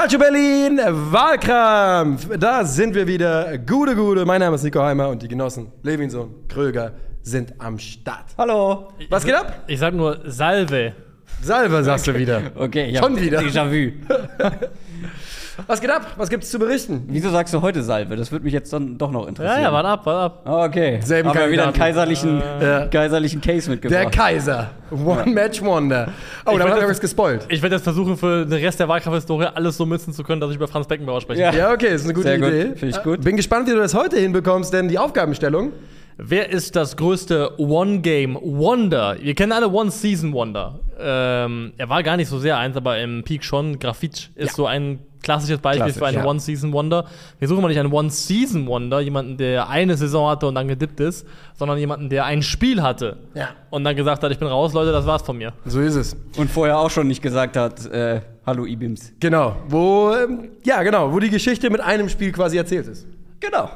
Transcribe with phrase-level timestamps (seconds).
[0.00, 0.80] Calcio Berlin,
[1.12, 2.26] Wahlkampf.
[2.38, 3.58] Da sind wir wieder.
[3.58, 4.24] Gute, gute.
[4.24, 8.24] Mein Name ist Nico Heimer und die Genossen Levinson, Kröger sind am Start.
[8.38, 8.94] Hallo.
[9.10, 9.64] Was geht ab?
[9.66, 10.94] Ich sag nur Salve.
[11.42, 12.50] Salve, sagst du wieder.
[12.54, 13.40] Okay, ich Schon wieder.
[13.40, 13.92] Déjà-vu.
[15.66, 16.06] Was geht ab?
[16.16, 17.04] Was gibt's zu berichten?
[17.08, 18.16] Wieso sagst du heute Salve?
[18.16, 19.62] Das würde mich jetzt dann doch noch Ja, interessieren.
[19.62, 20.66] ja, warte ab, warte ab.
[20.68, 21.00] Okay.
[21.02, 22.86] Selben Haben wir wieder einen kaiserlichen, Ja.
[22.86, 24.12] kaiserlichen Case Der mitgebracht.
[24.12, 24.70] Kaiser.
[24.92, 26.08] One-Match-Wonder.
[26.08, 26.12] Oh,
[26.44, 27.46] da wollte hat er das- was gespoilt.
[27.48, 30.50] Ich werde jetzt versuchen, für den Rest der Wahlkampfhistorie alles so münzen zu können, dass
[30.50, 31.40] ich über Franz Beckenbauer spreche.
[31.42, 31.52] Ja.
[31.52, 32.48] Ja, okay, ist eine gute Sehr gut.
[32.48, 32.76] Idee.
[32.76, 33.20] Finde ich gut.
[33.22, 35.72] Bin gespannt, wie du das heute hinbekommst, denn die Aufgabenstellung.
[36.22, 39.16] Wer ist das größte One-Game-Wonder?
[39.20, 40.80] Wir kennen alle One-Season-Wonder.
[41.00, 43.78] Ähm, er war gar nicht so sehr eins, aber im Peak schon.
[43.78, 44.54] Grafitsch ist Ja.
[44.54, 44.98] so ein
[45.30, 46.24] klassisches Beispiel Klassisch, für einen ja.
[46.24, 47.04] One-Season-Wonder.
[47.38, 51.26] Wir suchen mal nicht einen One-Season-Wonder, jemanden, der eine Saison hatte und dann gedippt ist,
[51.54, 53.48] sondern jemanden, der ein Spiel hatte Ja.
[53.70, 55.52] und dann gesagt hat, ich bin raus, Leute, das war's von mir.
[55.64, 56.16] So ist es.
[56.36, 59.12] Und vorher auch schon nicht gesagt hat, äh, hallo Ibims.
[59.20, 59.56] Genau.
[59.68, 63.06] Wo, ähm, ja, genau, wo die Geschichte mit einem Spiel quasi erzählt ist.
[63.38, 63.70] Genau.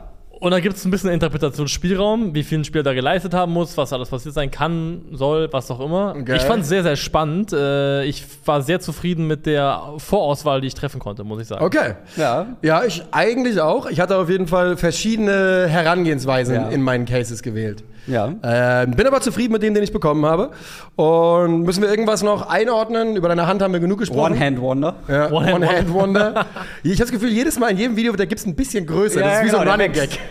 [0.45, 3.79] Und da gibt es ein bisschen Interpretationsspielraum, wie viel ein Spieler da geleistet haben muss,
[3.79, 6.15] was alles passiert sein kann, soll, was auch immer.
[6.21, 6.37] Okay.
[6.37, 7.55] Ich fand es sehr, sehr spannend.
[7.55, 11.65] Äh, Ich war sehr zufrieden mit der Vorauswahl, die ich treffen konnte, muss ich sagen.
[11.65, 11.95] Okay.
[12.17, 12.47] Ja.
[12.61, 13.87] Ja, ich eigentlich auch.
[13.87, 16.69] Ich hatte auf jeden Fall verschiedene Herangehensweisen Ja.
[16.69, 17.83] in meinen Cases gewählt.
[18.07, 18.35] Ja.
[18.43, 20.51] Ähm, bin aber zufrieden mit dem, den ich bekommen habe.
[20.95, 23.17] Und müssen wir irgendwas noch einordnen?
[23.17, 24.33] Über deine Hand haben wir genug gesprochen.
[24.35, 24.97] One-Hand-Wonder.
[25.09, 26.47] Ja, One-Hand One-Hand-Wonder.
[26.83, 29.21] ich habe das Gefühl, jedes Mal in jedem Video, da gibt es ein bisschen größer.
[29.21, 29.77] das ist wie so ein genau,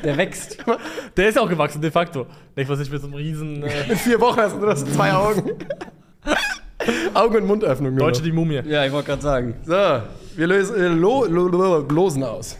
[0.03, 0.57] der wächst.
[1.17, 2.27] Der ist auch gewachsen, de facto.
[2.55, 4.85] Nicht, was ich mit so einem riesen äh, In vier Wochen hast du nur das
[4.85, 5.51] zwei Augen.
[7.13, 7.95] Augen- und Mundöffnung.
[7.95, 8.25] Deutsche noch.
[8.25, 8.61] die Mumie.
[8.65, 9.55] Ja, ich wollte gerade sagen.
[9.65, 10.01] So,
[10.35, 12.57] wir lösen, äh, lo, lo, lo, losen aus.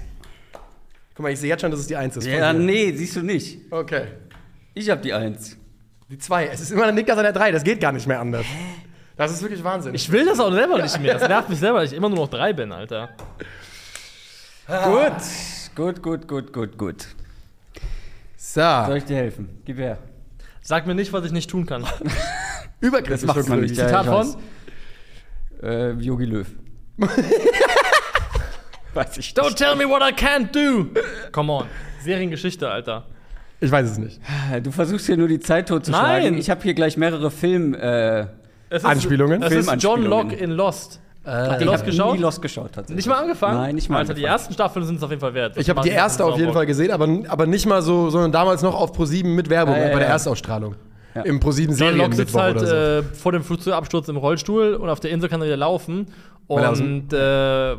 [1.15, 2.25] Guck mal, ich sehe jetzt schon, dass es die Eins ist.
[2.25, 3.59] Ja, nee, siehst du nicht.
[3.71, 4.07] Okay.
[4.73, 5.57] Ich hab die Eins.
[6.09, 6.47] Die zwei.
[6.47, 7.51] Es ist immer ein Nickers an der drei.
[7.51, 8.45] Das geht gar nicht mehr anders.
[9.15, 9.93] Das ist wirklich Wahnsinn.
[9.93, 11.13] Ich will das auch selber nicht mehr.
[11.13, 13.09] Das nervt mich selber, dass ich immer nur noch drei bin, Alter.
[14.67, 15.11] Gut.
[15.75, 17.07] Gut, gut, gut, gut, gut.
[18.53, 19.49] Soll so, ich dir helfen?
[19.65, 19.97] Gib her.
[20.61, 21.83] Sag mir nicht, was ich nicht tun kann.
[22.79, 23.25] übergriffig.
[23.25, 23.75] Das macht man nicht.
[23.75, 24.35] Zitat ich von?
[25.63, 26.47] Äh, Yogi Löw.
[28.93, 30.85] Weiß ich Don't tell me what I can't do.
[31.31, 31.65] Come on.
[32.03, 33.07] Seriengeschichte, Alter.
[33.59, 34.21] Ich weiß es nicht.
[34.61, 36.31] Du versuchst hier nur die Zeit totzuschlagen.
[36.31, 36.37] Nein.
[36.37, 37.73] Ich habe hier gleich mehrere Film.
[37.73, 38.27] Äh, Es
[38.69, 39.41] ist, Anspielungen?
[39.41, 40.03] Es ist John.
[40.03, 40.99] Locke in Lost.
[41.25, 42.15] Ihr ich Lost habe geschaut?
[42.15, 43.05] nie Lost geschaut tatsächlich.
[43.05, 43.57] Nicht mal angefangen?
[43.57, 44.33] Nein, nicht mal Alter, die angefangen.
[44.33, 45.55] ersten Staffeln sind es auf jeden Fall wert.
[45.57, 48.61] Ich habe die erste auf jeden Fall gesehen, aber, aber nicht mal so, sondern damals
[48.61, 50.13] noch auf Pro7 mit Werbung, Ja, ja, bei der ja.
[50.13, 50.75] Erstausstrahlung.
[51.15, 51.21] Ja.
[51.21, 52.75] Im Pro7 John Serien Locke sitzt halt oder so.
[52.75, 56.07] äh, vor dem Flugzeugabsturz im Rollstuhl und auf der Insel kann er wieder laufen.
[56.47, 57.17] Weil er aus Und äh,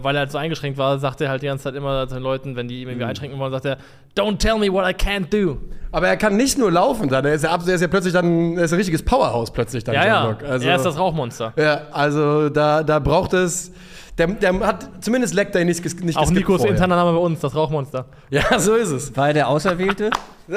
[0.02, 2.22] weil er halt so eingeschränkt war, sagt er halt die ganze Zeit immer zu den
[2.22, 2.90] Leuten, wenn die ihm Mhm.
[2.92, 3.76] irgendwie einschränken wollen, sagt er,
[4.16, 5.58] Don't tell me what I can't do.
[5.92, 8.12] Aber er kann nicht nur laufen dann, er ist ja, ab- er ist ja plötzlich
[8.14, 9.94] dann, er ist ein richtiges Powerhouse plötzlich dann.
[9.94, 10.36] Ja, ja.
[10.48, 11.52] Also, er ist das Rauchmonster.
[11.56, 13.70] Ja, also da, da braucht es,
[14.16, 17.40] der, der hat, zumindest leckt er nicht, ges- nicht Auch Nikos interner Name bei uns,
[17.40, 18.06] das Rauchmonster.
[18.30, 19.16] Ja, so ist es.
[19.16, 20.10] War er der Auserwählte?
[20.48, 20.56] So,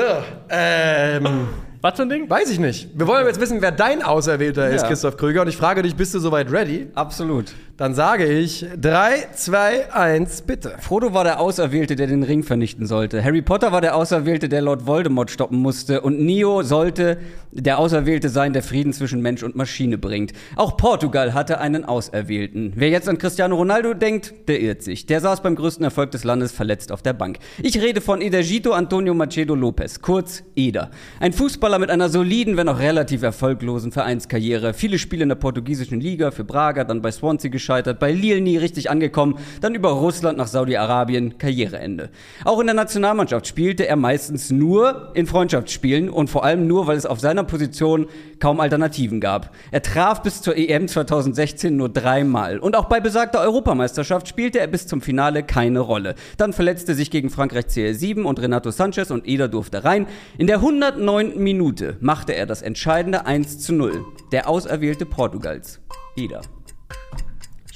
[0.49, 1.47] ähm,
[1.81, 2.29] Was für ein Ding?
[2.29, 2.89] weiß ich nicht.
[2.97, 4.87] Wir wollen aber jetzt wissen, wer dein Auserwählter ist, Ja.
[4.87, 5.41] Christoph Krüger.
[5.41, 6.87] Und ich frage dich, bist du soweit ready?
[6.95, 7.53] Absolut.
[7.77, 10.73] Dann sage ich 3, 2, 1, bitte.
[10.79, 13.23] Frodo war der Auserwählte, der den Ring vernichten sollte.
[13.23, 16.01] Harry Potter war der Auserwählte, der Lord Voldemort stoppen musste.
[16.01, 17.19] Und Neo sollte
[17.51, 20.33] der Auserwählte sein, der Frieden zwischen Mensch und Maschine bringt.
[20.55, 22.73] Auch Portugal hatte einen Auserwählten.
[22.75, 25.05] Wer jetzt an Cristiano Ronaldo denkt, der irrt sich.
[25.05, 27.37] Der saß beim größten Erfolg des Landes verletzt auf der Bank.
[27.61, 30.89] Ich rede von Edergito Antonio Macedo Lopez, kurz Eder.
[31.19, 34.73] Ein Fußballer mit einer soliden, wenn auch relativ erfolglosen Vereinskarriere.
[34.73, 38.55] Viele Spiele in der portugiesischen Liga für Braga, dann bei Swansea gescheitert, bei Lille nie
[38.55, 42.09] richtig angekommen, dann über Russland nach Saudi-Arabien, Karriereende.
[42.45, 46.95] Auch in der Nationalmannschaft spielte er meistens nur in Freundschaftsspielen und vor allem nur, weil
[46.95, 48.07] es auf seiner Position
[48.39, 49.53] kaum Alternativen gab.
[49.71, 54.67] Er traf bis zur EM 2016 nur dreimal und auch bei besagter Europameisterschaft spielte er
[54.67, 56.15] bis zum Finale keine Rolle.
[56.37, 60.07] Dann verletzte sich gegen Frankreich CR7 und Renato Sanchez und Eder durfte rein.
[60.37, 61.37] In der 109.
[61.37, 64.05] Minute machte er das entscheidende 1 zu 0.
[64.31, 65.81] Der Auserwählte Portugals.
[66.15, 66.41] Eder.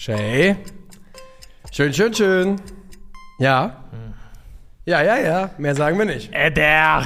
[0.05, 0.55] Shay.
[1.71, 2.55] Schön, schön, schön.
[3.37, 3.75] Ja.
[4.83, 5.49] Ja, ja, ja.
[5.59, 6.31] Mehr sagen wir nicht.
[6.33, 7.03] Eder.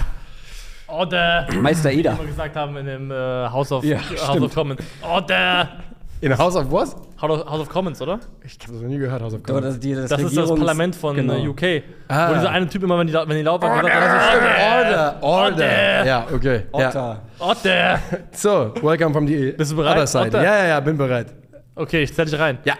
[0.87, 1.45] Oder.
[1.59, 2.17] Meister Wie Eder.
[2.17, 3.15] wir gesagt haben in dem äh,
[3.49, 4.45] House, of, Ja, House stimmt.
[4.45, 4.81] of Commons.
[5.13, 5.67] Oder.
[6.21, 6.95] In House of was?
[7.21, 8.17] House of, House of Commons, oder?
[8.45, 9.65] Ich habe das noch nie gehört, House of Commons.
[9.65, 11.33] das, die, das, Das ist das Regierungs- Parlament von Genau.
[11.33, 11.83] äh, UK.
[12.07, 12.29] Ah.
[12.29, 14.19] Wo dieser eine Typ immer, wenn die, lau- wenn die laut waren, gesagt Das ist
[14.21, 14.45] hat, stimmt.
[14.71, 15.23] Order, Order.
[15.51, 16.05] Order.
[16.05, 16.63] Ja, okay.
[16.77, 16.87] Ja.
[16.87, 17.21] Otter.
[17.39, 17.99] Oder.
[18.31, 19.97] So, welcome from the Bist du bereit?
[19.97, 20.27] other side.
[20.27, 20.41] Otter.
[20.43, 21.33] Ja, ja, ja, bin bereit.
[21.75, 22.57] Okay, ich zähl dich rein.
[22.63, 22.77] Ja.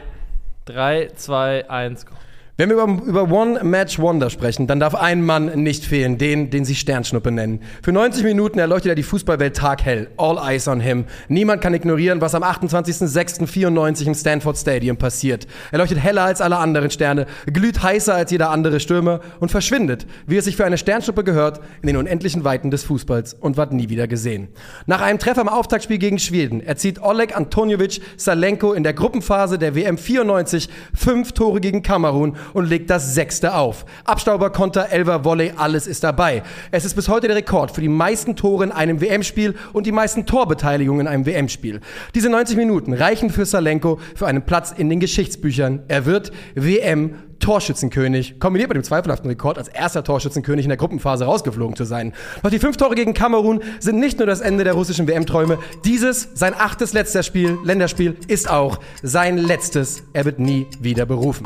[0.66, 2.16] 3, 2, 1, go.
[2.58, 6.76] Wenn wir über, über One-Match-Wonder sprechen, dann darf ein Mann nicht fehlen, den, den sie
[6.76, 7.60] Sternschnuppe nennen.
[7.84, 10.08] Für 90 Minuten erleuchtet er die Fußballwelt taghell.
[10.16, 11.04] All eyes on him.
[11.28, 15.48] Niemand kann ignorieren, was am 28.06.94 im Stanford Stadium passiert.
[15.74, 20.08] Er leuchtet heller als alle anderen Sterne, glüht heißer als jeder andere Stürmer und verschwindet,
[20.26, 23.74] wie es sich für eine Sternschnuppe gehört, in den unendlichen Weiten des Fußballs und wird
[23.74, 24.48] nie wieder gesehen.
[24.86, 29.76] Nach einem Treffer im Auftaktspiel gegen Schweden erzieht Oleg Antoniovic Salenko in der Gruppenphase der
[29.76, 33.86] WM 94 fünf Tore gegen Kamerun und legt das sechste auf.
[34.06, 36.44] Abstauber, Konter, Elver, Volley, alles ist dabei.
[36.72, 39.92] Es ist bis heute der Rekord für die meisten Tore in einem WM-Spiel und die
[39.92, 41.82] meisten Torbeteiligungen in einem WM-Spiel.
[42.14, 45.84] Diese 90 Minuten reichen für Salenko für einen Platz in den Geschichtsbüchern.
[45.88, 51.26] Er wird WM Torschützenkönig, kombiniert mit dem zweifelhaften Rekord, als erster Torschützenkönig in der Gruppenphase
[51.26, 52.14] rausgeflogen zu sein.
[52.42, 55.60] Doch die fünf Tore gegen Kamerun sind nicht nur das Ende der russischen WM-Träume.
[55.84, 60.04] Dieses, sein achtes letzter Spiel, Länderspiel, ist auch sein letztes.
[60.14, 61.46] Er wird nie wieder berufen.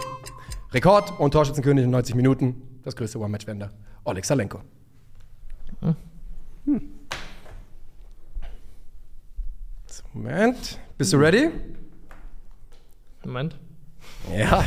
[0.74, 2.80] Rekord und Torschützenkönig in 90 Minuten.
[2.84, 3.72] Das größte One-Match-Wender.
[4.06, 4.62] Oleg Salenko.
[5.82, 5.96] Hm.
[9.88, 10.80] So, Moment.
[10.98, 11.50] Bist du ready?
[13.24, 13.56] Moment.
[14.36, 14.64] Ja.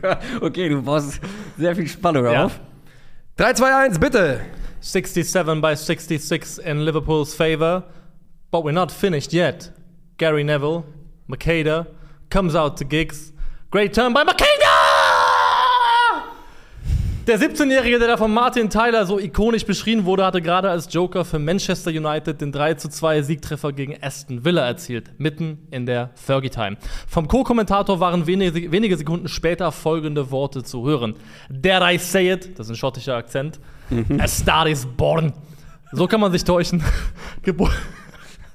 [0.40, 1.20] okay, du brauchst
[1.58, 2.46] sehr viel Spannung Ja.
[2.46, 2.60] auf.
[3.36, 4.40] 3, 2, 1, bitte.
[4.80, 7.84] 67 by 66 in Liverpool's favor,
[8.50, 9.72] but we're not finished yet.
[10.18, 10.84] Gary Neville,
[11.28, 11.86] Makeda,
[12.30, 13.32] comes out to gigs.
[13.70, 15.04] Great turn by Makeda!
[17.26, 21.24] Der 17-Jährige, der da von Martin Tyler so ikonisch beschrien wurde, hatte gerade als Joker
[21.24, 26.10] für Manchester United den 3 zu 2 Siegtreffer gegen Aston Villa erzielt, mitten in der
[26.16, 26.76] Fergie Time.
[27.08, 31.14] Vom Co-Kommentator waren wenige, wenige Sekunden später folgende Worte zu hören.
[31.48, 33.58] Dare I say it, das ist ein schottischer Akzent,
[34.18, 35.32] A Star is born.
[35.92, 36.82] So kann man sich täuschen.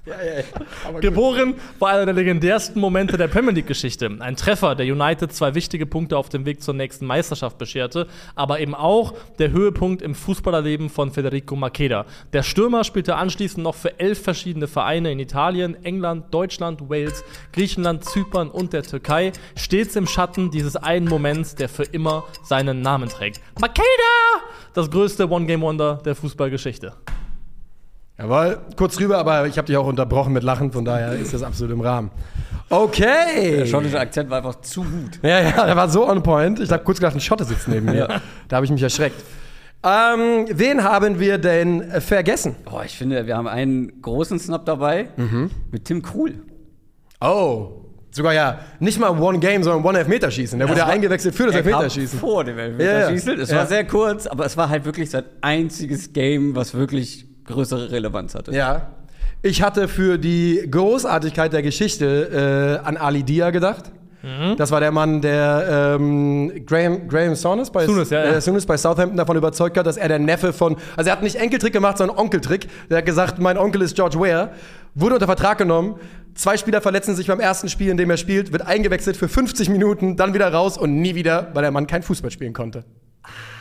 [0.06, 4.10] Gebo Geboren war einer der legendärsten Momente der Premier League-Geschichte.
[4.20, 8.60] Ein Treffer, der United zwei wichtige Punkte auf dem Weg zur nächsten Meisterschaft bescherte, aber
[8.60, 12.06] eben auch der Höhepunkt im Fußballerleben von Federico Makeda.
[12.32, 18.06] Der Stürmer spielte anschließend noch für elf verschiedene Vereine in Italien, England, Deutschland, Wales, Griechenland,
[18.06, 23.10] Zypern und der Türkei, stets im Schatten dieses einen Moments, der für immer seinen Namen
[23.10, 23.42] trägt.
[23.60, 23.84] Makeda!
[24.74, 26.94] Das größte One-Game-Wonder der Fußballgeschichte.
[28.20, 31.42] Jawohl, kurz rüber, aber ich habe dich auch unterbrochen mit Lachen, von daher ist das
[31.42, 32.12] absolut im Rahmen.
[32.70, 33.58] Okay.
[33.60, 35.20] Der schottische Akzent war einfach zu gut.
[35.24, 36.60] Ja, ja, der war so on point.
[36.60, 38.22] Ich habe kurz gedacht, ein Schotte sitzt neben mir.
[38.48, 39.24] Da habe ich mich erschreckt.
[39.82, 42.58] Ähm, wen haben wir denn vergessen?
[42.70, 45.08] Oh, ich finde, wir haben einen großen Snap dabei
[45.72, 46.44] mit Tim Krul.
[47.22, 50.60] Oh, sogar ja nicht mal One Game, sondern One Elfmeterschießen.
[50.60, 52.20] Der wurde ja eingewechselt für das Er kam Elfmeterschießen.
[52.20, 53.30] Vor dem Elfmeterschießen.
[53.32, 53.44] Ja, ja.
[53.44, 53.58] Es Ja.
[53.60, 58.36] war sehr kurz, aber es war halt wirklich sein einziges Game, was wirklich größere Relevanz
[58.36, 58.54] hatte.
[58.54, 58.90] Ja.
[59.42, 63.92] Ich hatte für die Großartigkeit der Geschichte äh, an Ali Dia gedacht.
[64.58, 68.38] Das war der Mann, der ähm, Graham, Graham Souness bei, Souness, ja, ja.
[68.38, 70.76] Äh, bei Southampton davon überzeugt hat, dass er der Neffe von.
[70.98, 72.68] Also er hat nicht Enkeltrick gemacht, sondern Onkeltrick.
[72.90, 74.52] Der hat gesagt, mein Onkel ist George Ware.
[74.94, 75.96] Wurde unter Vertrag genommen.
[76.36, 79.70] Zwei Spieler verletzen sich beim ersten Spiel, in dem er spielt, wird eingewechselt für 50
[79.70, 82.84] Minuten, dann wieder raus und nie wieder, weil der Mann kein Fußball spielen konnte.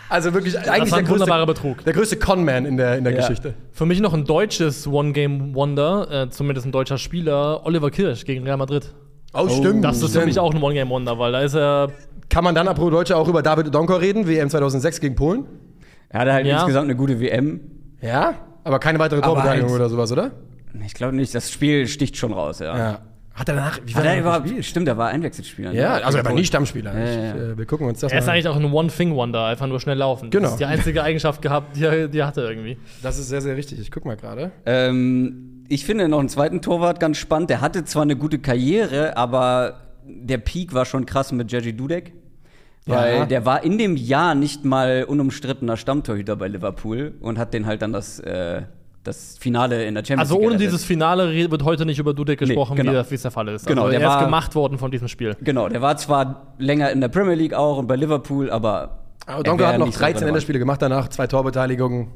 [0.08, 1.84] Also wirklich eigentlich war ein der wunderbarer größte, Betrug.
[1.84, 3.20] der größte Conman in der, in der Ja.
[3.20, 3.54] Geschichte.
[3.72, 8.56] Für mich noch ein deutsches One-Game-Wonder, äh, zumindest ein deutscher Spieler, Oliver Kirsch gegen Real
[8.56, 8.94] Madrid.
[9.34, 9.84] Oh, stimmt.
[9.84, 11.90] Das ist für mich auch ein One-Game-Wonder, weil da ist er.
[12.30, 15.44] Kann man dann apropos Deutsche auch über David Donker reden, WM 2006 gegen Polen?
[16.10, 16.56] Er hatte halt Ja.
[16.60, 17.60] insgesamt eine gute WM.
[18.00, 18.34] Ja.
[18.64, 20.30] Aber keine weitere Torbeteiligung halt- oder sowas, oder?
[20.86, 22.76] Ich glaube nicht, das Spiel sticht schon raus, ja.
[22.76, 22.98] Ja.
[23.38, 24.64] Hat er danach, wie Hat er überhaupt, gespielt?
[24.64, 25.72] stimmt, er war Einwechselspieler.
[25.72, 25.78] ne?
[25.78, 26.92] Ja, also er war nie Stammspieler.
[26.98, 27.52] Ja, Ich, ja, ja.
[27.52, 28.34] äh, wir gucken uns das Er ist mal an.
[28.36, 30.30] eigentlich auch ein One-Thing-Wonder, einfach nur schnell laufen.
[30.30, 30.42] Genau.
[30.44, 32.76] Das ist die einzige Eigenschaft gehabt, die er, die er hatte irgendwie.
[33.02, 33.78] Das ist sehr, sehr richtig.
[33.80, 34.50] Ich guck mal gerade.
[34.66, 37.50] Ähm, ich finde noch einen zweiten Torwart ganz spannend.
[37.50, 42.12] Der hatte zwar eine gute Karriere, aber der Peak war schon krass mit Jerzy Dudek.
[42.86, 43.26] Weil Ja.
[43.26, 47.82] der war in dem Jahr nicht mal unumstrittener Stammtorhüter bei Liverpool und hat den halt
[47.82, 48.62] dann das, äh,
[49.04, 50.74] das Finale in der Champions Also League ohne gerettet.
[50.74, 50.86] dieses
[51.46, 52.92] re- wird heute nicht über Dudek gesprochen, genau.
[52.92, 53.66] wie, es der Fall ist.
[53.66, 55.36] Genau, also der er ist war- gemacht worden von diesem Spiel.
[55.42, 58.98] Genau, der war zwar länger in der Premier League auch und bei Liverpool, aber.
[59.26, 60.26] Aber er Donker hat noch nicht so 13 relevant.
[60.26, 62.08] Länderspiele gemacht danach, zwei Torbeteiligungen.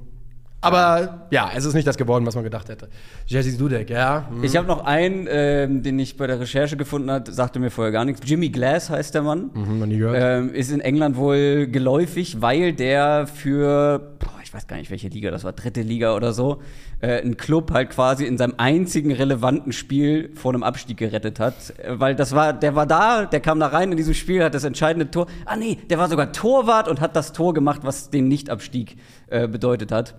[0.64, 2.88] Aber ja, es ist nicht das geworden, was man gedacht hätte.
[3.26, 4.26] Jesse Dudek, ja.
[4.30, 4.44] hm.
[4.44, 7.90] Ich habe noch einen, ähm, den ich bei der Recherche gefunden habe, sagte mir vorher
[7.92, 8.20] gar nichts.
[8.24, 9.50] Jimmy Glass heißt der Mann.
[9.54, 10.16] Hm, noch nie gehört.
[10.20, 15.08] Ähm, ist in England wohl geläufig, weil der für, boah, ich weiß gar nicht, welche
[15.08, 16.60] Liga das war, dritte Liga oder so,
[17.00, 21.54] äh, einen Club halt quasi in seinem einzigen relevanten Spiel vor einem Abstieg gerettet hat.
[21.78, 24.52] Äh, weil das war, der war da, der kam da rein in dieses Spiel, hat
[24.52, 25.26] das entscheidende Tor.
[25.46, 29.48] Ah nee, der war sogar Torwart und hat das Tor gemacht, was den Nichtabstieg äh,
[29.48, 30.16] bedeutet hat.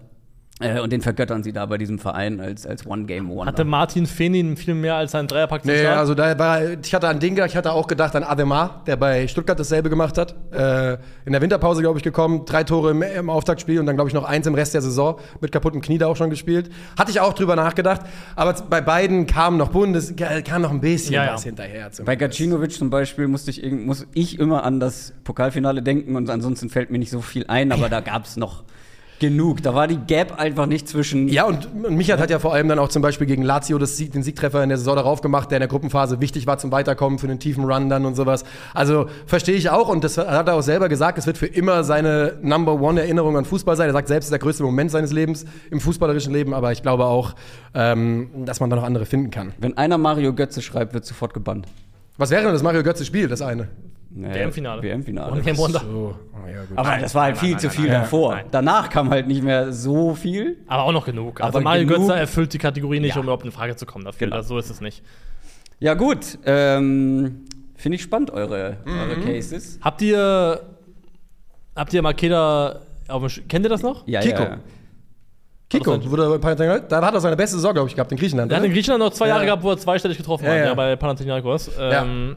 [0.63, 3.45] Äh, und den vergöttern sie da bei diesem Verein als, als One-Game-Wonder.
[3.51, 7.19] Hatte Martin Fenin viel mehr als seinen Dreierpack Nee, also da war, ich hatte an
[7.19, 10.35] den gedacht, ich hatte auch gedacht an Ademar, der bei Stuttgart dasselbe gemacht hat.
[10.51, 14.09] Äh, in der Winterpause, glaube ich, gekommen, drei Tore im, im Auftaktspiel und dann, glaube
[14.09, 16.69] ich, noch eins im Rest der Saison mit kaputtem Knie da auch schon gespielt.
[16.97, 18.01] Hatte ich auch drüber nachgedacht,
[18.35, 20.13] aber bei beiden kam noch Bundes,
[20.45, 21.33] kam noch ein bisschen Ja, ja.
[21.33, 21.89] was hinterher.
[22.05, 26.29] Bei Gacinovic zum Beispiel musste ich, irgend- muss ich immer an das Pokalfinale denken und
[26.29, 28.63] ansonsten fällt mir nicht so viel ein, aber da gab es noch
[29.23, 29.63] genug.
[29.63, 31.29] Da war die Gap einfach nicht zwischen.
[31.29, 33.95] Ja, und, und Michael hat ja vor allem dann auch zum Beispiel gegen Lazio das
[33.95, 36.71] Sieg, den Siegtreffer in der Saison darauf gemacht, der in der Gruppenphase wichtig war zum
[36.71, 38.43] Weiterkommen, für den tiefen Run dann und sowas.
[38.73, 41.85] Also verstehe ich auch und das hat er auch selber gesagt, es wird für immer
[41.85, 43.87] seine Number One Erinnerung an Fußball sein.
[43.87, 46.81] Er sagt selbst, es ist der größte Moment seines Lebens im fußballerischen Leben, aber ich
[46.81, 47.33] glaube auch,
[47.73, 49.53] ähm, dass man da noch andere finden kann.
[49.57, 51.65] Wenn einer Mario Götze schreibt, wird sofort gebannt.
[52.17, 53.69] Was wäre denn das Mario Götze Spiel, das eine?
[54.15, 54.81] WM-Finale.
[54.83, 55.31] WM-Finale.
[55.31, 55.79] One Game Wonder.
[55.79, 56.77] So, oh, ja, gut.
[56.77, 58.35] Aber das war halt viel zu viel nein, davor.
[58.35, 58.45] nein.
[58.51, 60.57] Danach kam halt nicht mehr so viel.
[60.67, 61.41] Aber auch noch genug.
[61.41, 63.19] Also Aber Mario genug- Götze erfüllt die Kategorie nicht, Ja.
[63.19, 64.27] um überhaupt in Frage zu kommen dafür.
[64.27, 64.37] Genau.
[64.37, 65.01] Also so ist es nicht.
[65.79, 66.37] Ja, gut.
[66.45, 69.25] Ähm, Finde ich spannend, eure, eure Mhm.
[69.25, 69.79] Cases.
[69.81, 70.61] Habt ihr,
[71.75, 72.79] habt ihr Makeda
[73.09, 74.07] auf dem Sch Kennt ihr das noch?
[74.07, 74.41] Ja, Kiko.
[74.43, 74.57] ja, ja.
[75.69, 78.51] Kiko, wurde bei Panathinaikos- da hat er seine beste Saison, glaube ich, gehabt in Griechenland.
[78.51, 78.71] Der hat in?
[78.71, 79.33] Griechenland noch zwei Ja.
[79.35, 80.65] Jahre gehabt, wo er zweistellig getroffen Ja, hat, ja.
[80.65, 81.71] ja, bei Panathinaikos.
[81.79, 82.35] Ähm,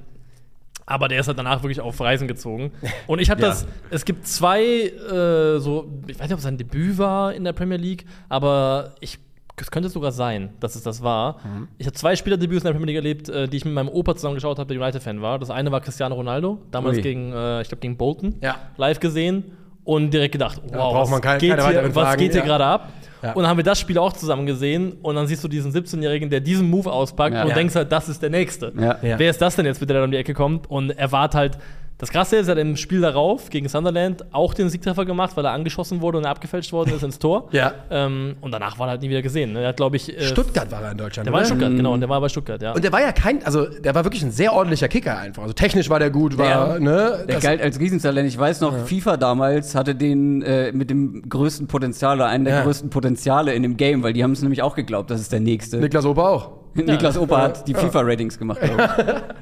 [0.88, 2.70] Aber der ist halt danach wirklich auf Reisen gezogen.
[3.08, 3.48] Und ich habe Ja.
[3.48, 7.42] das, es gibt zwei, äh, so, ich weiß nicht, ob es sein Debüt war in
[7.44, 9.18] der Premier League, aber ich,
[9.56, 11.38] es könnte sogar sein, dass es das war.
[11.44, 11.68] Mhm.
[11.78, 14.14] Ich habe zwei Spielerdebüts in der Premier League erlebt, äh, die ich mit meinem Opa
[14.14, 15.38] zusammen geschaut habe, der United-Fan war.
[15.38, 17.02] Das eine war Cristiano Ronaldo, damals Ui.
[17.02, 18.56] gegen, äh, ich glaube, gegen Bolton, Ja.
[18.76, 19.44] live gesehen
[19.86, 22.46] und direkt gedacht, wow, braucht man was kein- geht keine hier, was geht hier ja.
[22.46, 22.88] gerade ab?
[23.22, 23.32] Ja.
[23.32, 26.28] Und dann haben wir das Spiel auch zusammen gesehen und dann siehst du diesen 17-Jährigen,
[26.28, 27.42] der diesen Move auspackt Ja.
[27.42, 27.54] und Ja.
[27.54, 28.72] denkst halt, das ist der Nächste.
[28.78, 28.98] Ja.
[29.02, 29.18] Ja.
[29.18, 30.68] Wer ist das denn jetzt bitte, der da um die Ecke kommt?
[30.70, 31.56] Und er wart halt.
[31.98, 35.46] Das Krasse ist, er hat im Spiel darauf gegen Sunderland auch den Siegtreffer gemacht, weil
[35.46, 37.48] er angeschossen wurde und er abgefälscht worden ist ins Tor.
[37.52, 37.72] Ja.
[37.90, 39.54] Ähm, und danach war er halt nie wieder gesehen.
[39.54, 39.62] ne?
[39.62, 40.14] Er hat, glaube ich.
[40.14, 41.26] Äh, Stuttgart war er in Deutschland.
[41.26, 41.54] Der war in oder?
[41.54, 41.94] Stuttgart, genau.
[41.94, 42.72] Und der war bei Stuttgart, ja.
[42.72, 45.42] Und der war ja kein, also der war wirklich ein sehr ordentlicher Kicker einfach.
[45.42, 47.24] Also technisch war der gut, war, Der- ne?
[47.26, 48.28] Der das- galt als Riesentalent.
[48.28, 52.56] Ich weiß noch, FIFA damals hatte den äh, mit dem größten Potenzial, oder einen der
[52.56, 52.62] Ja.
[52.64, 55.40] größten Potenziale in dem Game, weil die haben es nämlich auch geglaubt, das ist der
[55.40, 55.78] nächste.
[55.78, 56.50] Niklas Opa auch.
[56.74, 58.90] Niklas Opa hat die FIFA-Ratings gemacht, glaube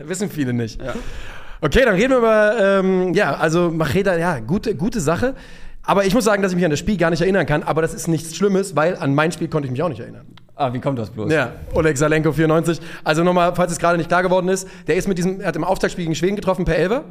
[0.00, 0.08] ich.
[0.08, 0.80] Wissen viele nicht.
[1.64, 5.34] Okay, dann reden wir über, ähm, ja, also Macheda, ja, gute, gute Sache.
[5.82, 7.62] Aber ich muss sagen, dass ich mich an das Spiel gar nicht erinnern kann.
[7.62, 10.26] Aber das ist nichts Schlimmes, weil an mein Spiel konnte ich mich auch nicht erinnern.
[10.56, 11.32] Ah, wie kommt das bloß?
[11.32, 12.80] Ja, Oleg Salenko 94.
[13.02, 15.56] Also nochmal, falls es gerade nicht klar geworden ist, der ist mit diesem, er hat
[15.56, 17.04] im Auftaktspiel gegen Schweden getroffen per Elfer.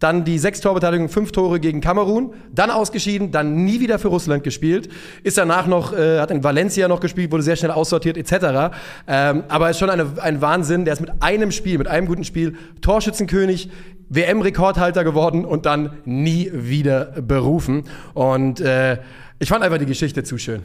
[0.00, 4.44] Dann die sechs Torbeteiligung, fünf Tore gegen Kamerun, dann ausgeschieden, dann nie wieder für Russland
[4.44, 4.88] gespielt,
[5.24, 8.76] ist danach noch, äh, hat in Valencia noch gespielt, wurde sehr schnell aussortiert etc.
[9.08, 12.22] Ähm, aber ist schon eine, ein Wahnsinn, der ist mit einem Spiel, mit einem guten
[12.22, 13.70] Spiel Torschützenkönig,
[14.08, 17.84] WM-Rekordhalter geworden und dann nie wieder berufen.
[18.14, 18.98] Und äh,
[19.40, 20.62] ich fand einfach die Geschichte zu schön.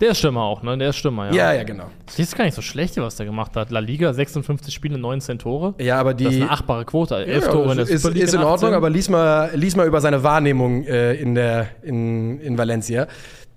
[0.00, 0.76] Der ist Stürmer auch, ne?
[0.76, 1.32] Der ist Stürmer, ja.
[1.34, 1.84] Ja, ja, genau.
[2.06, 3.70] Das ist gar nicht so schlecht, was der gemacht hat.
[3.70, 5.74] La Liga, 56 Spiele, 19 Tore.
[5.78, 7.16] Ja, aber die Das ist eine achtbare Quote.
[7.24, 8.74] Elf Ja, Tore in der ist, ist in Ordnung, 18.
[8.74, 13.06] aber lies mal, lies mal über seine Wahrnehmung äh, in, der, in, in Valencia.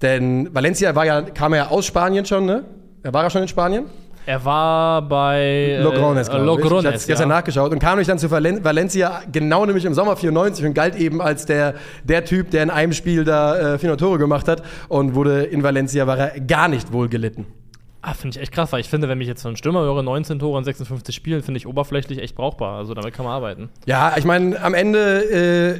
[0.02, 2.66] Denn Valencia war ja, kam ja aus Spanien schon, ne?
[3.04, 3.86] Er war ja schon in Spanien.
[4.28, 6.48] Er war bei Logrones, äh, glaube ich.
[6.48, 7.36] Logrones, ich hab's gestern ja.
[7.38, 10.96] nachgeschaut und kam nämlich dann zu Valen Valencia, genau nämlich im Sommer 94 und galt
[10.98, 14.64] eben als der, der Typ, der in einem Spiel da äh, 400 Tore gemacht hat
[14.90, 17.46] und wurde in Valencia, war er gar nicht wohl gelitten.
[18.02, 20.04] Ah, finde ich echt krass, weil ich finde, wenn ich jetzt so einen Stürmer höre,
[20.04, 22.78] 19 Tore in 56 Spielen, finde ich oberflächlich echt brauchbar.
[22.78, 23.70] Also damit kann man arbeiten.
[23.86, 25.80] Ja, ich meine, am Ende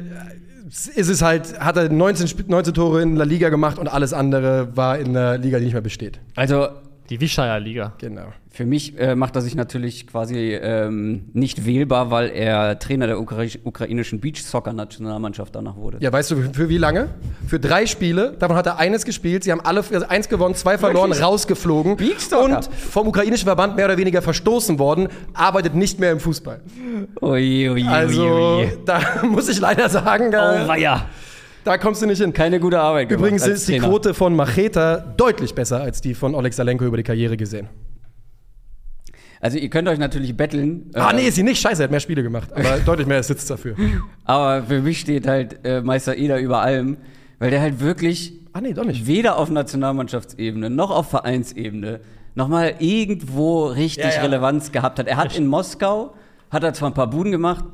[0.98, 4.14] ist es halt, hat er 19, Sp- 19 Tore in La Liga gemacht und alles
[4.14, 6.18] andere war in der Liga, die nicht mehr besteht.
[6.34, 6.68] Also,
[7.10, 7.94] Die Wischeier-Liga.
[7.98, 8.26] Genau.
[8.50, 13.18] für mich äh, macht er sich natürlich quasi ähm, nicht wählbar, weil er Trainer der
[13.20, 15.98] ukra ukrainischen Beach-Soccer-Nationalmannschaft danach wurde.
[16.00, 17.08] Ja, weißt du, für, wie lange?
[17.46, 18.34] Für drei Spiele.
[18.38, 19.44] Davon hat er eines gespielt.
[19.44, 21.24] Sie haben alle also eins gewonnen, zwei verloren, Wirklich?
[21.24, 21.96] rausgeflogen.
[21.96, 22.56] Beachsoccer?
[22.56, 26.60] Und vom ukrainischen Verband mehr oder weniger verstoßen worden, arbeitet nicht mehr im Fußball.
[27.22, 28.72] Ui, ui, Also, ui, ui.
[28.84, 31.06] da muss ich leider sagen, da, Oh, weia.
[31.68, 32.32] Da kommst du nicht hin.
[32.32, 33.78] Keine gute Arbeit gemacht Übrigens ist die.
[33.78, 37.68] Quote von Macheta deutlich besser als die von Oleg Salenko über die Karriere gesehen.
[39.40, 40.90] Also, ihr könnt euch natürlich betteln.
[40.94, 41.60] Ah, äh, nee, ist sie nicht.
[41.60, 42.50] Scheiße, er hat mehr Spiele gemacht.
[42.52, 43.76] Aber deutlich mehr Sitz dafür.
[44.24, 46.96] Aber für mich steht halt äh, Meister Eder über allem,
[47.38, 49.06] weil der halt wirklich Ah, nee, doch nicht.
[49.06, 52.00] weder auf Nationalmannschaftsebene noch auf Vereinsebene
[52.34, 54.22] nochmal irgendwo richtig Ja, ja.
[54.22, 55.06] Relevanz gehabt hat.
[55.06, 56.14] Er hat in Moskau,
[56.50, 57.64] hat er zwar ein paar Buden gemacht,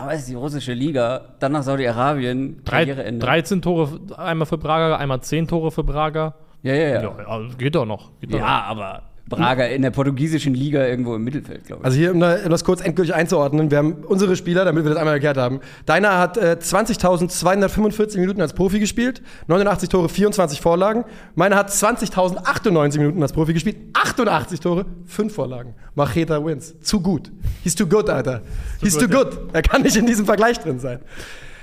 [0.00, 3.24] aber es ist die russische Liga, dann nach Saudi-Arabien, Karriereende.
[3.24, 6.34] 13 Tore, einmal für Braga, einmal 10 Tore für Braga.
[6.62, 7.02] Ja, ja, ja.
[7.02, 8.10] Ja, ja geht doch noch.
[8.20, 11.86] Geht Ja, aber Braga in der portugiesischen Liga irgendwo im Mittelfeld, glaube ich.
[11.86, 14.98] Also hier, um da- das kurz endgültig einzuordnen, wir haben unsere Spieler, damit wir das
[14.98, 15.60] einmal erklärt haben.
[15.86, 21.04] Deiner hat äh, 20.245 Minuten als Profi gespielt, 89 Tore, 24 Vorlagen.
[21.34, 25.74] Meiner hat 20.098 Minuten als Profi gespielt, 88 Tore, 5 Vorlagen.
[25.94, 26.74] Macheta wins.
[26.80, 27.30] Zu gut.
[27.62, 28.42] He's too good, Alter.
[28.80, 29.38] He's too gut, good.
[29.54, 31.00] Er kann nicht in diesem Vergleich drin sein.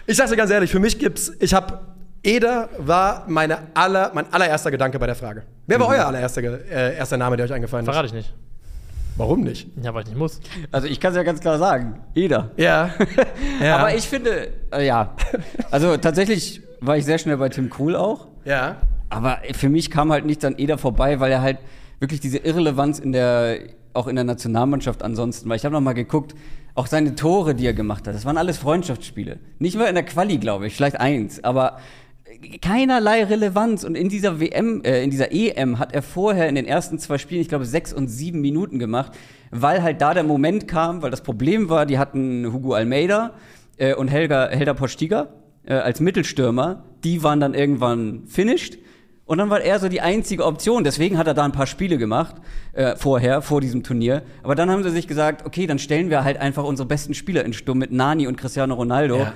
[0.05, 1.79] Ich sag's dir ganz ehrlich, für mich gibt's, ich habe
[2.27, 5.43] Eder war meine aller, mein allererster Gedanke bei der Frage.
[5.65, 7.89] Wer war euer allererster äh, erster Name, der euch eingefallen ist?
[7.89, 8.33] Verrate ich nicht.
[9.15, 9.69] Warum nicht?
[9.81, 10.41] Ja, weil ich nicht muss.
[10.69, 12.51] Also ich kann es ja ganz klar sagen, Eder.
[12.57, 12.89] Ja.
[13.63, 13.77] ja.
[13.77, 15.15] Aber ich finde, äh, ja,
[15.71, 18.27] also tatsächlich war ich sehr schnell bei Tim Krul auch.
[18.43, 18.75] Ja.
[19.09, 21.59] Aber für mich kam halt nichts an Eder vorbei, weil er halt
[21.99, 23.59] wirklich diese Irrelevanz in der,
[23.93, 25.55] auch in der Nationalmannschaft ansonsten war.
[25.55, 26.35] Ich habe noch mal geguckt,
[26.75, 29.39] auch seine Tore, die er gemacht hat, das waren alles Freundschaftsspiele.
[29.59, 31.79] Nicht mal in der Quali, glaube ich, vielleicht eins, aber
[32.61, 33.83] keinerlei Relevanz.
[33.83, 37.17] Und in dieser WM, äh, in dieser EM hat er vorher in den ersten zwei
[37.17, 39.13] Spielen, ich glaube, sechs und sieben Minuten gemacht,
[39.51, 43.33] weil halt da der Moment kam, weil das Problem war, die hatten Hugo Almeida
[43.77, 45.29] äh, und Helga, Helda Postiga
[45.65, 48.77] äh, als Mittelstürmer, die waren dann irgendwann finished.
[49.25, 50.85] Und dann war er so die einzige Option.
[50.85, 52.37] Deswegen hat er da ein paar Spiele gemacht,
[52.71, 54.23] äh, vorher, vor diesem Turnier.
[54.41, 57.43] Aber dann haben sie sich gesagt, okay, dann stellen wir halt einfach unsere besten Spieler
[57.43, 59.17] in Sturm mit Nani und Cristiano Ronaldo.
[59.17, 59.33] Ja.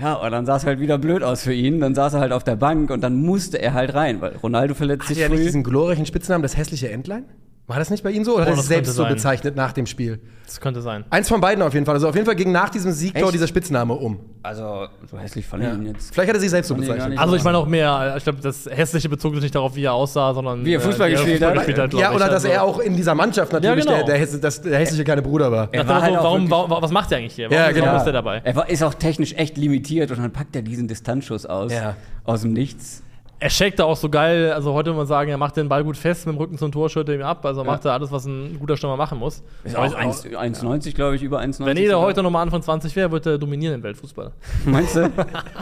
[0.00, 1.80] Ja, und dann sah es halt wieder blöd aus für ihn.
[1.80, 4.74] Dann saß er halt auf der Bank und dann musste er halt rein, weil Ronaldo
[4.74, 5.44] verletzt Hat sich er nicht früh.
[5.44, 7.24] diesen glorreichen Spitznamen, das hässliche Entlein?
[7.68, 8.32] War das nicht bei ihm so?
[8.34, 9.12] Oder Oh, hat er sich selbst so sein.
[9.12, 10.18] bezeichnet nach dem Spiel?
[10.46, 11.04] Das könnte sein.
[11.10, 11.94] Eins von beiden auf jeden Fall.
[11.94, 13.22] Also auf jeden Fall ging nach diesem Sieg Echt?
[13.22, 14.18] dort dieser Spitzname um.
[14.42, 16.14] Also, so hässlich fand ich ihn jetzt.
[16.14, 17.18] Vielleicht hat er sich selbst so bezeichnet.
[17.18, 19.92] Also ich meine auch mehr, ich glaube, das Hässliche bezog sich nicht darauf, wie er
[19.92, 21.66] aussah, sondern Wie er Fußball gespielt hat.
[21.66, 22.16] glaub ja, ich.
[22.16, 24.06] oder dass Also, er auch in dieser Mannschaft natürlich Ja, genau.
[24.06, 25.68] der, der, das, der hässliche kleine Bruder war.
[25.70, 27.50] Er war halt auch warum, warum, was macht er eigentlich hier?
[27.50, 27.84] Warum, Ja, genau.
[27.88, 28.40] warum ist er dabei?
[28.44, 31.70] Er war, ist auch technisch echt limitiert und dann packt er diesen Distanzschuss aus.
[31.70, 31.96] Ja.
[32.24, 33.02] Aus dem Nichts.
[33.40, 35.84] Er checkt da auch so geil, also heute würde man sagen, er macht den Ball
[35.84, 38.24] gut fest mit dem Rücken zum Tor, schüttet ihn ab, also macht er alles, was
[38.26, 39.44] ein guter Stürmer machen muss.
[39.62, 41.64] Ist auch ich- 1 1,90, glaube ich, über 1,90.
[41.66, 44.32] Wenn jeder heute nochmal Anfang 20 wäre, würde er dominieren im Weltfußball.
[44.64, 45.08] Meinst du?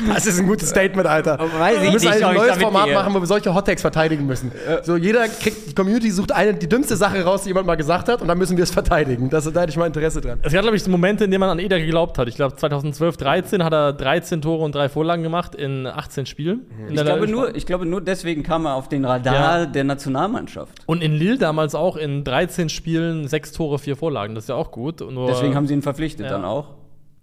[0.09, 1.38] Das ist ein gutes Statement, Alter.
[1.38, 2.95] Weiß ich wir müssen nicht, ein neues Format gehe.
[2.95, 4.52] machen, wo wir solche Hottakes verteidigen müssen.
[4.83, 8.09] So, jeder kriegt, die Community sucht eine, die dümmste Sache raus, die jemand mal gesagt
[8.09, 9.28] hat, und dann müssen wir es verteidigen.
[9.28, 10.38] Das, da hätte ich mal Interesse dran.
[10.42, 12.26] Es gab, glaube ich, Momente, in denen man an Eder geglaubt hat.
[12.28, 16.62] Ich glaube, 2012, 13 hat er 13 Tore und drei Vorlagen gemacht in 18 Spielen.
[16.88, 19.66] In Ich glaube, nur, ich glaube, nur deswegen kam er auf den Radar Ja.
[19.66, 20.80] der Nationalmannschaft.
[20.87, 24.35] Und in Lille damals auch in 13 Spielen sechs Tore, vier Vorlagen.
[24.35, 25.00] Das ist ja auch gut.
[25.00, 26.33] Nur Deswegen haben sie ihn verpflichtet Ja.
[26.33, 26.74] dann auch.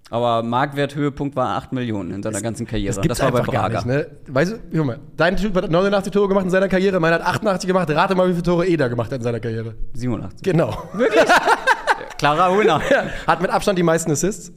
[0.10, 2.93] Aber Marktwerthöhepunkt war 8 Millionen in seiner ganzen Karriere.
[2.93, 3.77] Das gibt's war bei einfach gar Braga.
[3.77, 4.08] nicht, ne?
[4.27, 7.25] Weißt du, guck mal, dein Typ hat 89 Tore gemacht in seiner Karriere, meiner hat
[7.25, 7.89] 88 gemacht.
[7.89, 9.73] Rate mal, wie viele Tore Eder gemacht hat in seiner Karriere.
[9.93, 10.41] 87.
[10.43, 10.77] Genau.
[12.17, 12.82] Klarer Winner.
[13.27, 14.51] Hat mit Abstand die meisten Assists.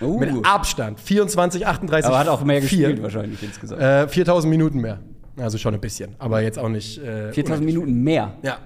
[0.00, 0.18] Uh.
[0.18, 1.00] Mit Abstand.
[1.00, 2.88] 24, 38, Aber hat auch mehr 4.
[2.88, 3.80] gespielt wahrscheinlich insgesamt.
[3.80, 4.98] Äh, 4000 Minuten mehr.
[5.38, 6.14] Also schon ein bisschen.
[6.18, 6.98] Aber jetzt auch nicht.
[6.98, 8.34] Äh, 4000 Minuten mehr.
[8.42, 8.58] Ja.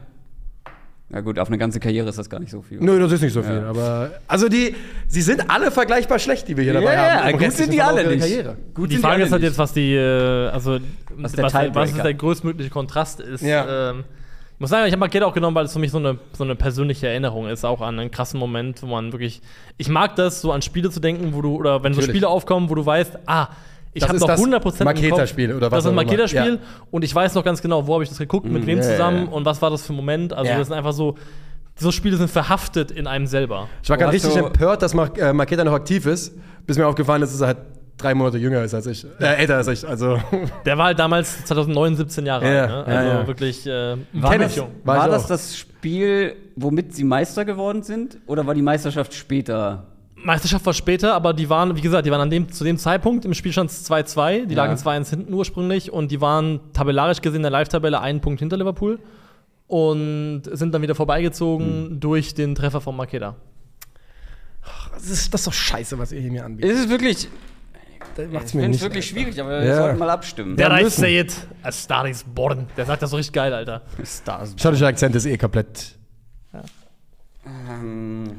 [1.12, 2.78] Na gut, auf eine ganze Karriere ist das gar nicht so viel.
[2.80, 3.64] Nö, das ist nicht so viel.
[3.68, 4.76] Aber also die,
[5.08, 7.30] sie sind alle vergleichbar schlecht, die wir hier dabei Ja, haben.
[7.30, 8.20] ja, gut sind die alle nicht.
[8.20, 8.56] Karriere.
[8.72, 9.50] Gut die sind Frage alle ist halt nicht.
[9.50, 10.78] jetzt, was die, äh, also
[11.16, 13.42] was, der was, was der größtmögliche Kontrast ist.
[13.42, 13.90] Ja.
[13.90, 14.04] Ähm,
[14.54, 16.44] ich muss sagen, ich habe Marquette auch genommen, weil es für mich so eine, so
[16.44, 19.40] eine persönliche Erinnerung ist, auch an einen krassen Moment, wo man wirklich.
[19.78, 22.18] Ich mag das, so an Spiele zu denken, wo du, oder wenn so Natürlich.
[22.18, 23.48] Spiele aufkommen, wo du weißt, ah,
[23.92, 24.80] ich Das habe ist noch das 100% im Kopf.
[24.84, 26.10] Maketa-Spiel oder was Das ist ein auch immer.
[26.10, 26.58] Maketa-Spiel Ja.
[26.90, 28.90] und ich weiß noch ganz genau, wo habe ich das geguckt, mit wem ja, ja,
[28.92, 29.32] zusammen ja.
[29.32, 30.32] und was war das für ein Moment.
[30.32, 30.58] Also Ja.
[30.58, 31.16] das sind einfach so,
[31.76, 33.68] so Spiele sind verhaftet in einem selber.
[33.82, 36.34] Ich war gerade richtig so- empört, dass Mar äh, Maketa noch aktiv ist,
[36.66, 37.58] bis mir aufgefallen ist, dass er halt
[37.96, 39.04] drei Monate jünger ist als ich.
[39.18, 39.86] Äh, älter als ich.
[39.86, 40.18] Also
[40.64, 42.86] Der war halt damals 2009, 17 Jahre Ja, alt.
[42.86, 42.92] Ne?
[42.94, 43.26] ja, Also ja.
[43.26, 44.68] wirklich äh, War das- jung.
[44.84, 48.18] war War das das Spiel, womit sie Meister geworden sind?
[48.26, 49.86] Oder war die Meisterschaft später?
[50.22, 53.24] Meisterschaft war später, aber die waren, wie gesagt, die waren an dem, zu dem Zeitpunkt
[53.24, 54.46] im Spielstand 2-2.
[54.46, 54.64] Die Ja.
[54.64, 58.56] lagen 2-1 hinten ursprünglich und die waren tabellarisch gesehen in der Live-Tabelle einen Punkt hinter
[58.56, 58.98] Liverpool
[59.66, 62.00] und sind dann wieder vorbeigezogen Hm.
[62.00, 63.36] durch den Treffer von Makeda.
[64.92, 66.70] das, ist, das ist doch scheiße, was ihr hier mir anbietet.
[66.72, 67.28] Es ist wirklich,
[68.16, 68.90] Das ich macht's mir finde es nicht.
[68.90, 69.64] wirklich schwierig, aber Ja.
[69.64, 70.56] wir sollten mal abstimmen.
[70.56, 72.66] Der I say it, a star is born.
[72.76, 73.82] Der sagt das so richtig geil, Alter.
[74.04, 74.54] Stars.
[74.60, 75.96] Schottischer Akzent ist eh komplett.
[77.46, 78.29] Ähm,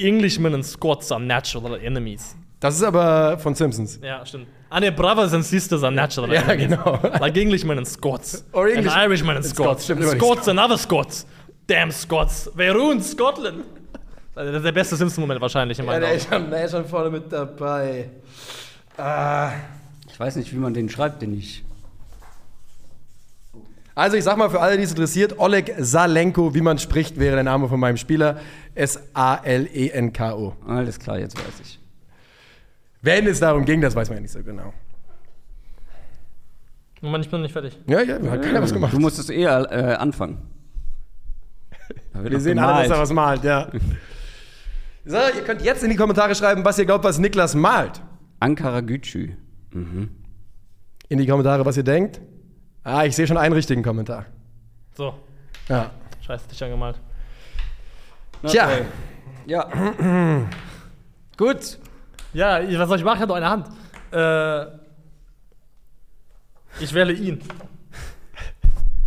[0.00, 2.36] Englishmen and Scots are natural enemies.
[2.60, 3.98] Das ist aber von Simpsons.
[4.02, 4.46] Ja, stimmt.
[4.68, 6.68] Ah, ne, Brothers and Sisters are natural Ja, enemies.
[6.78, 6.98] genau.
[7.18, 8.44] Like Englishmen and Scots.
[8.52, 9.84] Or English- and Irishmen and and Scots.
[9.84, 11.26] Scots, stimmt, die Scots and other Scots.
[11.66, 12.50] Damn Scots.
[12.56, 13.64] They ruined Scotland.
[14.34, 16.20] Also, Das ist der beste Simpson-Moment wahrscheinlich in meinen Augen.
[16.20, 18.10] schon, der ist schon vorne mit dabei.
[18.96, 19.50] Ah.
[20.10, 21.64] ich weiß nicht, wie man den schreibt, den ich.
[23.94, 27.34] Also ich sag mal für alle, die es interessiert, Oleg Salenko, wie man spricht, wäre
[27.34, 28.40] der Name von meinem Spieler.
[28.74, 30.54] S-A-L-E-N-K-O.
[30.66, 31.80] Alles klar, jetzt weiß ich.
[33.02, 34.72] Wenn es darum ging, das weiß man ja nicht so genau.
[37.00, 37.78] Moment, ich bin noch nicht fertig.
[37.86, 38.92] Ja, ja, hat keiner was gemacht.
[38.92, 40.38] Du musstest eher äh, anfangen.
[42.12, 42.90] Wir sehen alle, dass gemalt.
[42.90, 43.70] er was malt, ja.
[45.02, 48.02] So, ihr könnt jetzt in die Kommentare schreiben, was ihr glaubt, was Niklas malt.
[48.38, 49.30] Ankara Gücü.
[49.72, 52.20] In die Kommentare, was ihr denkt.
[52.84, 54.24] Ah, ich sehe schon einen richtigen Kommentar.
[54.96, 55.14] So,
[55.68, 55.90] Ja.
[56.26, 56.98] scheiße, dich angemalt.
[58.46, 58.68] Tja,
[59.46, 59.66] Ja.
[61.36, 61.78] Gut.
[62.32, 63.16] Ja, was soll ich machen?
[63.16, 63.66] Ich habe doch eine Hand.
[64.12, 64.66] Äh,
[66.82, 67.40] ich wähle ihn.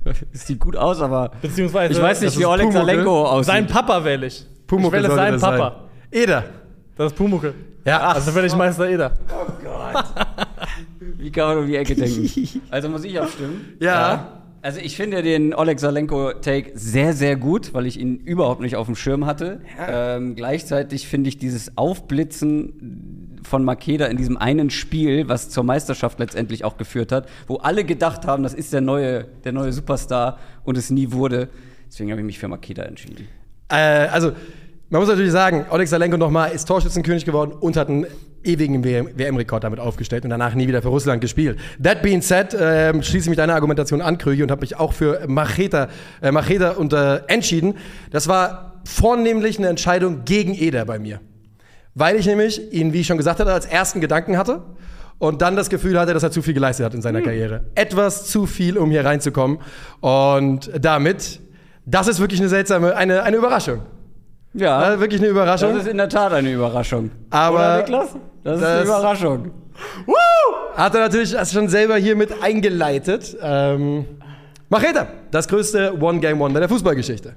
[0.04, 2.72] Das sieht gut aus, aber Beziehungsweise ich weiß nicht, wie Oleg.
[2.74, 3.46] Salenko aussieht.
[3.54, 4.46] Seinen Papa wähle ich.
[4.68, 5.70] Pumuckl ich wähle seinen Papa.
[5.70, 5.80] sein.
[6.12, 6.44] Eder.
[6.98, 7.54] Das ist Pumuckl.
[7.86, 9.14] Ja, Also wähle ich Meister Eder.
[11.24, 12.30] Wie kann man um die Ecke denken?
[12.70, 13.78] Also muss ich abstimmen.
[13.80, 14.42] Ja.
[14.62, 18.88] Also ich finde den Oleg Salenko-Take sehr, sehr gut, weil ich ihn überhaupt nicht auf
[18.88, 19.62] dem Schirm hatte.
[19.88, 26.20] Ähm, gleichzeitig finde ich dieses Aufblitzen von Makeda in diesem einen Spiel, was zur Meisterschaft
[26.20, 30.40] letztendlich auch geführt hat, wo alle gedacht haben, das ist der neue, der neue Superstar
[30.66, 31.48] und es nie wurde.
[31.88, 33.28] Deswegen habe ich mich für Makeda entschieden.
[33.70, 34.34] Äh, also,
[34.90, 38.08] man muss natürlich sagen, Oleg Salenko nochmal ist Torschützenkönig geworden und hat einen
[38.44, 41.58] ewigen WM-Rekord damit aufgestellt und danach nie wieder für Russland gespielt.
[41.82, 44.94] That being said, ähm, schließe ich mich deiner Argumentation an, Krügi, und habe mich auch
[44.94, 45.88] für Macheta,
[46.22, 47.76] äh, Macheta unter, entschieden.
[48.12, 51.20] Das war vornehmlich eine Entscheidung gegen Eder bei mir.
[51.96, 54.62] Weil ich nämlich ihn, wie ich schon gesagt hatte, als ersten Gedanken hatte
[55.20, 57.66] und dann das Gefühl hatte, dass er zu viel geleistet hat in seiner Karriere.
[57.76, 59.60] Etwas zu viel, um hier reinzukommen.
[60.02, 61.40] Und damit,
[61.86, 63.82] das ist wirklich eine seltsame, eine, eine Überraschung.
[64.56, 65.74] Ja, Äh, wirklich eine Überraschung.
[65.74, 67.12] das ist in der Tat eine Überraschung.
[67.30, 68.10] Aber Oder, Niklas?
[68.44, 69.52] Das ist eine das- Überraschung.
[70.76, 73.36] Hat er natürlich das schon selber hier mit eingeleitet.
[73.42, 74.06] Ähm,
[74.70, 77.36] Macheta, das größte One-Game-Wonder der Fußballgeschichte.